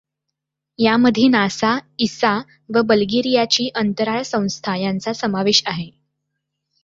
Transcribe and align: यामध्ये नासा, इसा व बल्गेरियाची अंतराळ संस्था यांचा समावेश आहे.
यामध्ये 0.79 1.27
नासा, 1.27 1.77
इसा 1.99 2.31
व 2.69 2.81
बल्गेरियाची 2.81 3.69
अंतराळ 3.75 4.21
संस्था 4.21 4.75
यांचा 4.75 5.13
समावेश 5.13 5.61
आहे. 5.65 5.89